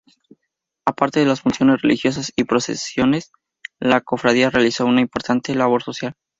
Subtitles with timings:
[0.83, 3.31] Aparte de las funciones religiosas y procesiones,
[3.79, 6.15] la cofradía realizó una importante labor social.